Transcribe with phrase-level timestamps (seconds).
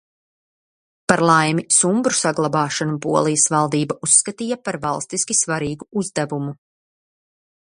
[1.11, 6.57] Par laimi, sumbru saglabāšanu Polijas valdība uzskatīja par valstiski svarīgu uzdevumu.